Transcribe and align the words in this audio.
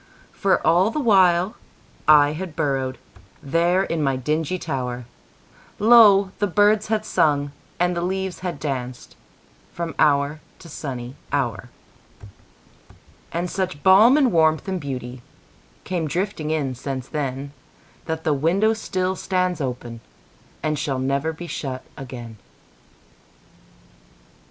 For 0.31 0.65
all 0.65 0.89
the 0.89 0.99
while 0.99 1.53
I 2.07 2.31
had 2.31 2.55
burrowedThere 2.55 3.85
in 3.87 4.01
my 4.01 4.15
dingy 4.15 4.57
tower, 4.57 5.05
Lo! 5.77 6.31
the 6.39 6.47
birds 6.47 6.87
had 6.87 7.05
sung 7.05 7.51
and 7.79 7.95
the 7.95 8.01
leaves 8.01 8.39
had 8.39 8.59
dancedFrom 8.59 9.93
hour 9.99 10.39
to 10.57 10.67
sunny 10.67 11.13
hour. 11.31 11.69
And 13.31 13.47
such 13.47 13.83
balm 13.83 14.17
and 14.17 14.31
warmth 14.31 14.67
and 14.67 14.81
beautyCame 14.81 16.07
drifting 16.07 16.49
in 16.49 16.73
since 16.73 17.07
then, 17.07 17.53
That 18.05 18.23
the 18.23 18.33
window 18.33 18.73
still 18.73 19.15
stands 19.15 19.59
openAnd 19.61 20.79
shall 20.79 20.97
never 20.97 21.31
be 21.31 21.45
shut 21.45 21.83
again. 21.95 22.37